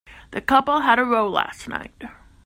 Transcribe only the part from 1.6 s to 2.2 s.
night.